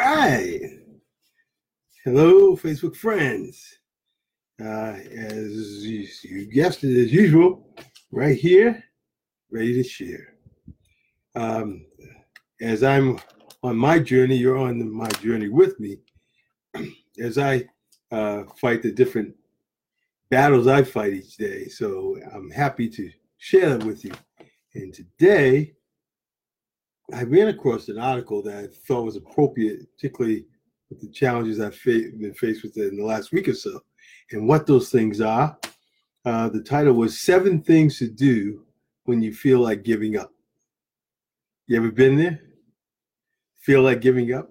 right. 0.00 0.60
Hello, 2.04 2.56
Facebook 2.56 2.96
friends. 2.96 3.80
Uh, 4.58 4.96
as 5.12 5.84
you, 5.84 6.08
you 6.22 6.46
guessed 6.46 6.84
it, 6.84 7.04
as 7.04 7.12
usual, 7.12 7.66
right 8.10 8.36
here, 8.36 8.82
ready 9.50 9.74
to 9.74 9.84
share. 9.86 10.36
Um, 11.34 11.84
as 12.62 12.82
I'm 12.82 13.20
on 13.62 13.76
my 13.76 13.98
journey, 13.98 14.36
you're 14.36 14.56
on 14.56 14.90
my 14.90 15.10
journey 15.22 15.48
with 15.48 15.78
me. 15.78 15.98
As 17.20 17.36
I 17.36 17.64
uh, 18.10 18.44
fight 18.56 18.82
the 18.82 18.92
different 18.92 19.34
battles 20.30 20.66
I 20.66 20.82
fight 20.82 21.12
each 21.12 21.36
day, 21.36 21.68
so 21.68 22.16
I'm 22.32 22.50
happy 22.50 22.88
to 22.88 23.10
share 23.36 23.76
that 23.76 23.84
with 23.84 24.02
you. 24.04 24.12
And 24.74 24.94
today, 24.94 25.74
I 27.12 27.24
ran 27.24 27.48
across 27.48 27.88
an 27.88 27.98
article 27.98 28.42
that 28.42 28.56
I 28.56 28.66
thought 28.86 29.04
was 29.04 29.16
appropriate, 29.16 29.90
particularly 29.94 30.46
with 30.88 31.00
the 31.00 31.08
challenges 31.08 31.60
I've 31.60 31.76
fa- 31.76 32.10
been 32.18 32.34
faced 32.34 32.62
with 32.62 32.76
in 32.76 32.96
the 32.96 33.04
last 33.04 33.32
week 33.32 33.48
or 33.48 33.54
so, 33.54 33.80
and 34.32 34.46
what 34.46 34.66
those 34.66 34.90
things 34.90 35.20
are. 35.20 35.56
Uh, 36.24 36.48
the 36.48 36.62
title 36.62 36.92
was 36.92 37.20
Seven 37.20 37.62
Things 37.62 37.98
to 37.98 38.08
Do 38.08 38.64
When 39.04 39.22
You 39.22 39.32
Feel 39.32 39.60
Like 39.60 39.82
Giving 39.82 40.16
Up. 40.16 40.32
You 41.66 41.76
ever 41.76 41.90
been 41.90 42.16
there? 42.16 42.40
Feel 43.60 43.82
like 43.82 44.00
giving 44.00 44.32
up? 44.32 44.50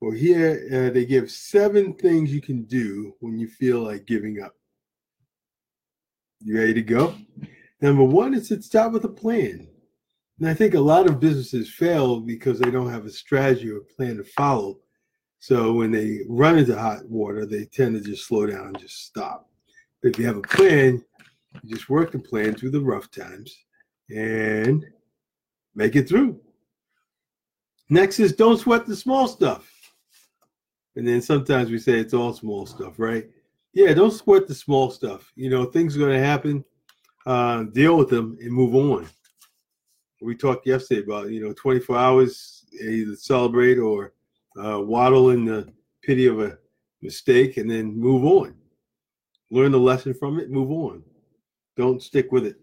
Well, 0.00 0.12
here 0.12 0.66
uh, 0.72 0.90
they 0.92 1.04
give 1.04 1.30
seven 1.30 1.94
things 1.94 2.32
you 2.32 2.40
can 2.40 2.64
do 2.64 3.14
when 3.20 3.38
you 3.38 3.48
feel 3.48 3.80
like 3.80 4.06
giving 4.06 4.40
up. 4.40 4.54
You 6.40 6.58
ready 6.58 6.74
to 6.74 6.82
go? 6.82 7.14
Number 7.80 8.04
one 8.04 8.34
is 8.34 8.48
to 8.48 8.62
start 8.62 8.92
with 8.92 9.04
a 9.04 9.08
plan. 9.08 9.68
And 10.42 10.50
I 10.50 10.54
think 10.54 10.74
a 10.74 10.80
lot 10.80 11.06
of 11.06 11.20
businesses 11.20 11.70
fail 11.70 12.18
because 12.18 12.58
they 12.58 12.72
don't 12.72 12.90
have 12.90 13.06
a 13.06 13.10
strategy 13.10 13.70
or 13.70 13.78
plan 13.78 14.16
to 14.16 14.24
follow. 14.24 14.80
So 15.38 15.72
when 15.72 15.92
they 15.92 16.22
run 16.28 16.58
into 16.58 16.76
hot 16.76 17.08
water, 17.08 17.46
they 17.46 17.64
tend 17.66 17.94
to 17.94 18.00
just 18.00 18.26
slow 18.26 18.46
down 18.46 18.66
and 18.66 18.78
just 18.80 19.06
stop. 19.06 19.48
But 20.02 20.08
if 20.10 20.18
you 20.18 20.26
have 20.26 20.38
a 20.38 20.42
plan, 20.42 21.00
you 21.62 21.76
just 21.76 21.88
work 21.88 22.10
the 22.10 22.18
plan 22.18 22.56
through 22.56 22.72
the 22.72 22.80
rough 22.80 23.08
times 23.08 23.56
and 24.10 24.84
make 25.76 25.94
it 25.94 26.08
through. 26.08 26.40
Next 27.88 28.18
is 28.18 28.32
don't 28.32 28.58
sweat 28.58 28.84
the 28.84 28.96
small 28.96 29.28
stuff. 29.28 29.72
And 30.96 31.06
then 31.06 31.22
sometimes 31.22 31.70
we 31.70 31.78
say 31.78 32.00
it's 32.00 32.14
all 32.14 32.32
small 32.32 32.66
stuff, 32.66 32.98
right? 32.98 33.28
Yeah, 33.74 33.94
don't 33.94 34.10
sweat 34.10 34.48
the 34.48 34.56
small 34.56 34.90
stuff. 34.90 35.30
You 35.36 35.50
know, 35.50 35.66
things 35.66 35.94
are 35.94 36.00
going 36.00 36.20
to 36.20 36.26
happen. 36.26 36.64
Uh, 37.26 37.62
deal 37.62 37.96
with 37.96 38.08
them 38.08 38.36
and 38.40 38.50
move 38.50 38.74
on 38.74 39.08
we 40.22 40.36
talked 40.36 40.66
yesterday 40.66 41.02
about 41.02 41.30
you 41.30 41.44
know 41.44 41.52
24 41.54 41.96
hours 41.96 42.64
either 42.80 43.16
celebrate 43.16 43.78
or 43.78 44.12
uh, 44.62 44.80
waddle 44.80 45.30
in 45.30 45.44
the 45.44 45.68
pity 46.02 46.26
of 46.26 46.40
a 46.40 46.58
mistake 47.02 47.56
and 47.56 47.70
then 47.70 47.98
move 47.98 48.24
on. 48.24 48.54
Learn 49.50 49.72
the 49.72 49.78
lesson 49.78 50.14
from 50.14 50.38
it 50.38 50.50
move 50.50 50.70
on. 50.70 51.02
Don't 51.76 52.02
stick 52.02 52.32
with 52.32 52.46
it. 52.46 52.56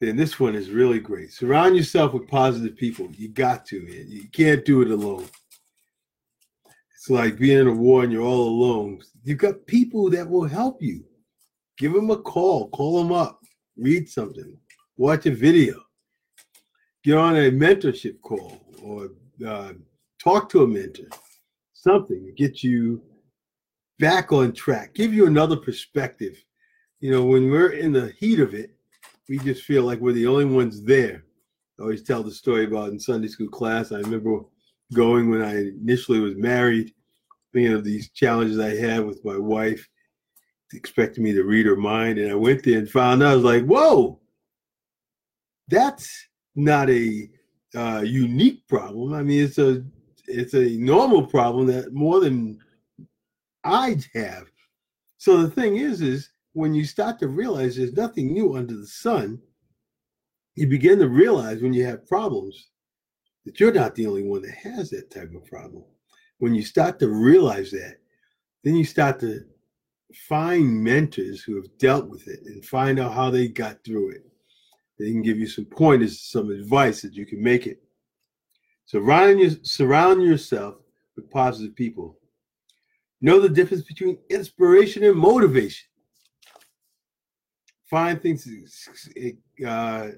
Then 0.00 0.16
this 0.16 0.40
one 0.40 0.54
is 0.54 0.70
really 0.70 0.98
great. 0.98 1.32
Surround 1.32 1.76
yourself 1.76 2.12
with 2.12 2.28
positive 2.28 2.76
people. 2.76 3.08
You 3.12 3.28
got 3.28 3.64
to 3.66 3.82
man. 3.82 4.06
you 4.08 4.28
can't 4.32 4.64
do 4.64 4.82
it 4.82 4.90
alone. 4.90 5.26
It's 6.94 7.10
like 7.10 7.38
being 7.38 7.58
in 7.58 7.68
a 7.68 7.72
war 7.72 8.04
and 8.04 8.12
you're 8.12 8.22
all 8.22 8.48
alone. 8.48 9.00
You've 9.24 9.38
got 9.38 9.66
people 9.66 10.10
that 10.10 10.28
will 10.28 10.46
help 10.46 10.82
you. 10.82 11.04
Give 11.78 11.92
them 11.92 12.10
a 12.10 12.16
call. 12.16 12.68
Call 12.70 13.02
them 13.02 13.12
up. 13.12 13.40
Read 13.76 14.08
something 14.08 14.56
watch 14.96 15.26
a 15.26 15.30
video, 15.30 15.82
get 17.04 17.16
on 17.16 17.36
a 17.36 17.50
mentorship 17.50 18.20
call, 18.20 18.60
or 18.82 19.10
uh, 19.46 19.72
talk 20.22 20.48
to 20.50 20.62
a 20.62 20.66
mentor, 20.66 21.08
something 21.72 22.24
to 22.24 22.32
get 22.32 22.62
you 22.62 23.02
back 23.98 24.32
on 24.32 24.52
track, 24.52 24.94
give 24.94 25.12
you 25.12 25.26
another 25.26 25.56
perspective. 25.56 26.42
You 27.00 27.10
know, 27.10 27.24
when 27.24 27.50
we're 27.50 27.70
in 27.70 27.92
the 27.92 28.12
heat 28.18 28.40
of 28.40 28.54
it, 28.54 28.74
we 29.28 29.38
just 29.38 29.62
feel 29.64 29.84
like 29.84 30.00
we're 30.00 30.12
the 30.12 30.26
only 30.26 30.44
ones 30.44 30.82
there. 30.82 31.24
I 31.78 31.82
always 31.82 32.02
tell 32.02 32.22
the 32.22 32.30
story 32.30 32.64
about 32.64 32.90
in 32.90 33.00
Sunday 33.00 33.28
school 33.28 33.48
class. 33.48 33.92
I 33.92 33.96
remember 33.96 34.40
going 34.92 35.30
when 35.30 35.42
I 35.42 35.68
initially 35.68 36.20
was 36.20 36.36
married, 36.36 36.92
thinking 37.52 37.72
of 37.72 37.84
these 37.84 38.10
challenges 38.10 38.58
I 38.58 38.76
had 38.76 39.04
with 39.04 39.24
my 39.24 39.38
wife, 39.38 39.88
expecting 40.74 41.24
me 41.24 41.32
to 41.32 41.44
read 41.44 41.66
her 41.66 41.76
mind. 41.76 42.18
And 42.18 42.30
I 42.30 42.34
went 42.34 42.62
there 42.62 42.78
and 42.78 42.90
found 42.90 43.22
out, 43.22 43.32
I 43.32 43.34
was 43.34 43.44
like, 43.44 43.64
whoa, 43.64 44.20
that's 45.72 46.28
not 46.54 46.90
a 46.90 47.28
uh, 47.74 48.02
unique 48.04 48.66
problem. 48.68 49.14
I 49.14 49.22
mean, 49.22 49.42
it's 49.44 49.58
a 49.58 49.82
it's 50.28 50.54
a 50.54 50.76
normal 50.76 51.26
problem 51.26 51.66
that 51.66 51.92
more 51.92 52.20
than 52.20 52.60
I 53.64 53.96
have. 54.14 54.44
So 55.16 55.42
the 55.42 55.50
thing 55.50 55.76
is, 55.76 56.00
is 56.00 56.30
when 56.52 56.74
you 56.74 56.84
start 56.84 57.18
to 57.20 57.28
realize 57.28 57.76
there's 57.76 57.94
nothing 57.94 58.32
new 58.32 58.56
under 58.56 58.76
the 58.76 58.86
sun, 58.86 59.40
you 60.54 60.66
begin 60.66 60.98
to 60.98 61.08
realize 61.08 61.62
when 61.62 61.72
you 61.72 61.84
have 61.86 62.06
problems 62.06 62.68
that 63.44 63.58
you're 63.58 63.72
not 63.72 63.94
the 63.94 64.06
only 64.06 64.22
one 64.22 64.42
that 64.42 64.54
has 64.54 64.90
that 64.90 65.10
type 65.10 65.32
of 65.34 65.44
problem. 65.46 65.84
When 66.38 66.54
you 66.54 66.62
start 66.62 66.98
to 67.00 67.08
realize 67.08 67.70
that, 67.70 67.96
then 68.62 68.76
you 68.76 68.84
start 68.84 69.18
to 69.20 69.44
find 70.28 70.84
mentors 70.84 71.42
who 71.42 71.56
have 71.56 71.78
dealt 71.78 72.08
with 72.08 72.28
it 72.28 72.40
and 72.44 72.64
find 72.64 73.00
out 73.00 73.14
how 73.14 73.30
they 73.30 73.48
got 73.48 73.82
through 73.84 74.10
it. 74.10 74.31
They 75.02 75.10
can 75.10 75.22
give 75.22 75.38
you 75.38 75.48
some 75.48 75.64
pointers, 75.64 76.20
some 76.20 76.50
advice 76.50 77.02
that 77.02 77.14
you 77.14 77.26
can 77.26 77.42
make 77.42 77.66
it. 77.66 77.82
Surround, 78.86 79.40
your, 79.40 79.50
surround 79.62 80.22
yourself 80.22 80.76
with 81.16 81.28
positive 81.28 81.74
people. 81.74 82.18
Know 83.20 83.40
the 83.40 83.48
difference 83.48 83.82
between 83.82 84.18
inspiration 84.30 85.02
and 85.02 85.16
motivation. 85.16 85.88
Find 87.90 88.22
things 88.22 88.44
that 88.44 89.36
uh, 89.66 90.08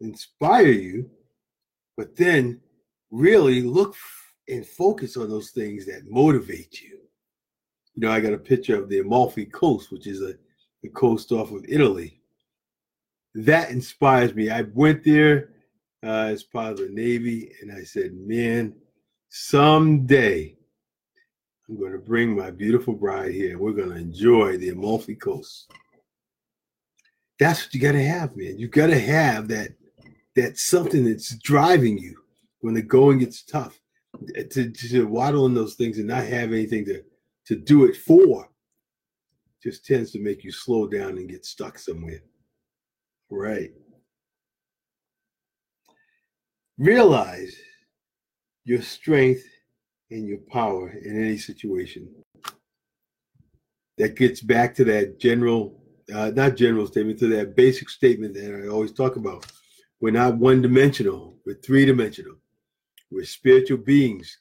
inspire 0.00 0.66
you, 0.66 1.10
but 1.96 2.14
then 2.14 2.60
really 3.10 3.62
look 3.62 3.96
and 4.48 4.66
focus 4.66 5.16
on 5.16 5.30
those 5.30 5.52
things 5.52 5.86
that 5.86 6.02
motivate 6.10 6.82
you. 6.82 6.98
You 7.94 8.02
know, 8.02 8.10
I 8.10 8.20
got 8.20 8.34
a 8.34 8.38
picture 8.38 8.80
of 8.80 8.90
the 8.90 8.98
Amalfi 8.98 9.46
Coast, 9.46 9.90
which 9.90 10.06
is 10.06 10.20
a 10.20 10.34
the 10.82 10.90
coast 10.90 11.32
off 11.32 11.50
of 11.50 11.64
Italy 11.66 12.20
that 13.34 13.70
inspires 13.70 14.34
me. 14.34 14.50
I 14.50 14.62
went 14.62 15.04
there 15.04 15.50
uh, 16.04 16.28
as 16.28 16.42
part 16.42 16.72
of 16.72 16.78
the 16.78 16.88
Navy, 16.90 17.52
and 17.60 17.72
I 17.72 17.82
said, 17.82 18.14
man, 18.14 18.74
someday 19.28 20.56
I'm 21.68 21.78
going 21.78 21.92
to 21.92 21.98
bring 21.98 22.36
my 22.36 22.50
beautiful 22.50 22.94
bride 22.94 23.32
here. 23.32 23.58
We're 23.58 23.72
going 23.72 23.90
to 23.90 23.96
enjoy 23.96 24.58
the 24.58 24.68
Amalfi 24.70 25.14
Coast. 25.14 25.70
That's 27.38 27.64
what 27.64 27.74
you 27.74 27.80
got 27.80 27.92
to 27.92 28.04
have, 28.04 28.36
man. 28.36 28.58
You 28.58 28.68
got 28.68 28.88
to 28.88 28.98
have 28.98 29.48
that 29.48 29.70
that 30.36 30.58
something 30.58 31.04
that's 31.04 31.36
driving 31.38 31.96
you 31.96 32.16
when 32.60 32.74
the 32.74 32.82
going 32.82 33.18
gets 33.18 33.44
tough. 33.44 33.80
To, 34.50 34.70
to 34.70 35.06
waddle 35.08 35.46
in 35.46 35.54
those 35.54 35.74
things 35.74 35.98
and 35.98 36.06
not 36.06 36.24
have 36.24 36.52
anything 36.52 36.84
to 36.84 37.02
to 37.46 37.56
do 37.56 37.84
it 37.84 37.96
for 37.96 38.48
just 39.60 39.84
tends 39.84 40.12
to 40.12 40.20
make 40.20 40.44
you 40.44 40.52
slow 40.52 40.86
down 40.86 41.18
and 41.18 41.28
get 41.28 41.44
stuck 41.44 41.78
somewhere. 41.78 42.20
Right. 43.30 43.72
Realize 46.78 47.54
your 48.64 48.82
strength 48.82 49.44
and 50.10 50.26
your 50.26 50.38
power 50.50 50.90
in 50.90 51.24
any 51.24 51.38
situation. 51.38 52.08
That 53.98 54.16
gets 54.16 54.40
back 54.40 54.74
to 54.76 54.84
that 54.86 55.20
general, 55.20 55.80
uh, 56.12 56.32
not 56.34 56.56
general 56.56 56.86
statement, 56.86 57.18
to 57.20 57.28
that 57.28 57.54
basic 57.54 57.88
statement 57.88 58.34
that 58.34 58.64
I 58.64 58.68
always 58.68 58.92
talk 58.92 59.16
about. 59.16 59.46
We're 60.00 60.10
not 60.10 60.36
one 60.36 60.62
dimensional, 60.62 61.36
we're 61.46 61.60
three 61.60 61.84
dimensional. 61.84 62.36
We're 63.10 63.24
spiritual 63.24 63.78
beings. 63.78 64.38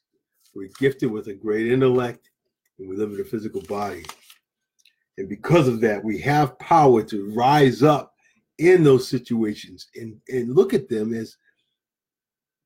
We're 0.55 0.71
gifted 0.79 1.12
with 1.12 1.27
a 1.27 1.33
great 1.33 1.68
intellect 1.68 2.31
and 2.79 2.89
we 2.89 2.95
live 2.95 3.12
in 3.12 3.21
a 3.21 3.24
physical 3.24 3.62
body. 3.62 4.03
And 5.19 5.29
because 5.29 5.68
of 5.68 5.79
that, 5.81 6.03
we 6.03 6.18
have 6.21 6.57
power 6.57 7.03
to 7.03 7.31
rise 7.33 7.83
up 7.83 8.12
in 8.59 8.83
those 8.83 9.07
situations 9.07 9.88
and, 9.95 10.15
and 10.29 10.55
look 10.55 10.73
at 10.73 10.89
them 10.89 11.13
as 11.13 11.38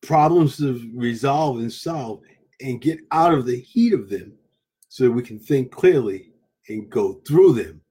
problems 0.01 0.57
to 0.57 0.91
resolve 0.93 1.57
and 1.59 1.71
solve 1.71 2.21
and 2.61 2.81
get 2.81 2.99
out 3.11 3.33
of 3.33 3.45
the 3.45 3.59
heat 3.59 3.93
of 3.93 4.09
them 4.09 4.33
so 4.89 5.05
that 5.05 5.11
we 5.11 5.23
can 5.23 5.39
think 5.39 5.71
clearly 5.71 6.31
and 6.69 6.89
go 6.89 7.21
through 7.27 7.53
them 7.53 7.81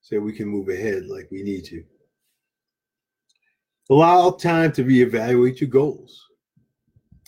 so 0.00 0.16
that 0.16 0.22
we 0.22 0.32
can 0.32 0.48
move 0.48 0.68
ahead 0.68 1.06
like 1.06 1.28
we 1.30 1.42
need 1.42 1.64
to. 1.64 1.82
Allow 3.90 4.32
time 4.32 4.72
to 4.72 4.84
reevaluate 4.84 5.60
your 5.60 5.70
goals. 5.70 6.26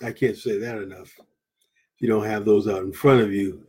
I 0.03 0.13
can't 0.13 0.37
say 0.37 0.59
that 0.59 0.79
enough. 0.79 1.11
If 1.19 2.01
you 2.01 2.09
don't 2.09 2.25
have 2.25 2.45
those 2.45 2.69
out 2.69 2.83
in 2.83 2.93
front 2.93 3.23
of 3.23 3.33
you, 3.33 3.63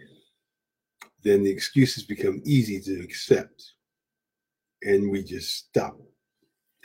then 1.23 1.43
the 1.43 1.51
excuses 1.51 2.03
become 2.03 2.41
easy 2.45 2.79
to 2.81 3.01
accept. 3.01 3.73
And 4.83 5.11
we 5.11 5.23
just 5.23 5.55
stop 5.55 5.97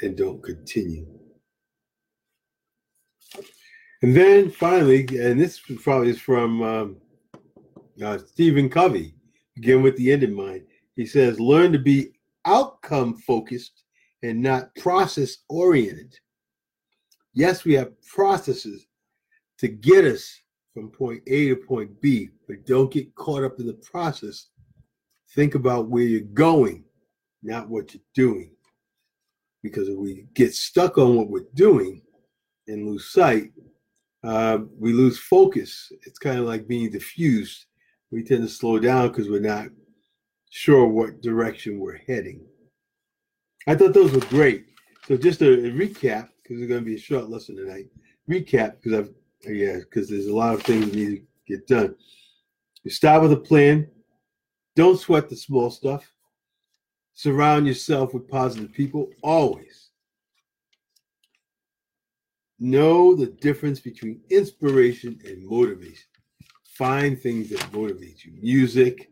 and 0.03 0.17
don't 0.17 0.43
continue. 0.43 1.07
And 4.03 4.15
then 4.15 4.51
finally, 4.51 5.07
and 5.19 5.41
this 5.41 5.61
probably 5.83 6.11
is 6.11 6.21
from 6.21 6.63
um, 6.63 6.97
uh, 8.03 8.19
Stephen 8.19 8.69
Covey, 8.69 9.15
again 9.57 9.83
with 9.83 9.97
the 9.97 10.13
end 10.13 10.23
in 10.23 10.35
mind. 10.35 10.63
He 10.97 11.07
says, 11.07 11.41
learn 11.41 11.73
to 11.73 11.79
be 11.79 12.13
outcome 12.45 13.17
focused 13.17 13.85
and 14.23 14.41
not 14.41 14.75
process 14.77 15.39
oriented. 15.49 16.15
Yes, 17.35 17.65
we 17.65 17.75
have 17.75 18.01
processes 18.03 18.87
to 19.59 19.69
get 19.69 20.05
us 20.05 20.41
from 20.73 20.91
point 20.91 21.23
A 21.27 21.49
to 21.49 21.57
point 21.57 22.01
B, 22.01 22.31
but 22.47 22.67
don't 22.67 22.93
get 22.93 23.15
caught 23.15 23.45
up 23.45 23.59
in 23.59 23.67
the 23.67 23.75
process. 23.75 24.49
Think 25.35 25.55
about 25.55 25.89
where 25.89 26.05
you're 26.05 26.21
going, 26.21 26.85
not 27.43 27.69
what 27.69 27.93
you're 27.93 28.03
doing. 28.15 28.56
Because 29.69 29.89
if 29.89 29.97
we 29.97 30.27
get 30.35 30.55
stuck 30.55 30.99
on 30.99 31.17
what 31.17 31.29
we're 31.29 31.47
doing 31.55 32.03
and 32.69 32.87
lose 32.87 33.13
sight, 33.13 33.53
uh, 34.25 34.59
we 34.79 34.93
lose 34.93 35.19
focus. 35.19 35.91
It's 36.03 36.19
kind 36.19 36.39
of 36.39 36.47
like 36.47 36.69
being 36.69 36.91
diffused. 36.91 37.67
We 38.11 38.23
tend 38.23 38.43
to 38.43 38.49
slow 38.49 38.79
down 38.79 39.09
because 39.09 39.29
we're 39.29 39.41
not 39.41 39.69
sure 40.51 40.87
what 40.87 41.21
direction 41.21 41.81
we're 41.81 41.99
heading. 42.07 42.45
I 43.67 43.75
thought 43.75 43.95
those 43.95 44.13
were 44.13 44.21
great. 44.21 44.67
So 45.07 45.17
just 45.17 45.43
a, 45.43 45.47
recap, 45.47 46.29
because 46.43 46.61
it's 46.61 46.69
going 46.69 46.81
to 46.81 46.87
be 46.87 46.95
a 46.95 46.99
short 46.99 47.29
lesson 47.29 47.57
tonight. 47.57 47.87
Recap, 48.31 48.77
because 48.81 48.99
I've 48.99 49.15
yeah, 49.45 49.79
because 49.79 50.09
there's 50.09 50.27
a 50.27 50.35
lot 50.35 50.55
of 50.55 50.63
things 50.63 50.87
that 50.87 50.95
need 50.95 51.17
to 51.17 51.23
get 51.47 51.67
done. 51.67 51.95
You 52.83 52.91
start 52.91 53.23
with 53.23 53.33
a 53.33 53.37
plan. 53.37 53.89
Don't 54.75 54.99
sweat 54.99 55.29
the 55.29 55.37
small 55.37 55.71
stuff. 55.71 56.13
Surround 57.17 57.67
yourself 57.67 58.13
with 58.13 58.29
positive 58.29 58.71
people 58.75 59.09
always. 59.23 59.89
Know 62.59 63.17
the 63.17 63.27
difference 63.27 63.81
between 63.81 64.21
inspiration 64.29 65.19
and 65.25 65.47
motivation. 65.47 66.05
Find 66.75 67.19
things 67.19 67.49
that 67.49 67.73
motivate 67.73 68.23
you 68.23 68.35
music, 68.43 69.11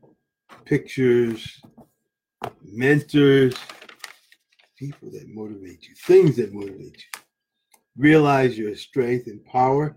pictures, 0.67 1.63
mentors, 2.63 3.57
people 4.77 5.11
that 5.11 5.27
motivate 5.35 5.89
you, 5.89 5.95
things 5.95 6.37
that 6.37 6.53
motivate 6.53 7.03
you. 7.07 7.21
Realize 7.97 8.59
your 8.59 8.77
strength 8.77 9.29
and 9.29 9.43
power 9.47 9.97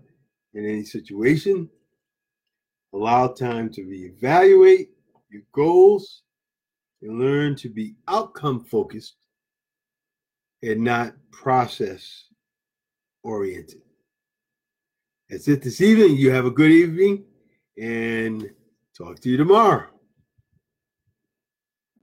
in 0.54 0.64
any 0.64 0.84
situation. 0.84 1.68
Allow 2.94 3.28
time 3.28 3.68
to 3.74 3.82
reevaluate 3.82 4.88
your 5.30 5.42
goals 5.52 6.22
and 7.02 7.18
learn 7.18 7.56
to 7.56 7.68
be 7.68 7.94
outcome 8.08 8.60
focused 8.60 9.16
and 10.62 10.80
not 10.80 11.14
process 11.30 12.24
oriented. 13.22 13.82
That's 15.28 15.48
it 15.48 15.62
this 15.62 15.80
evening. 15.80 16.16
You 16.16 16.30
have 16.30 16.46
a 16.46 16.50
good 16.50 16.70
evening 16.70 17.24
and 17.80 18.50
talk 18.96 19.20
to 19.20 19.28
you 19.28 19.36
tomorrow. 19.36 19.86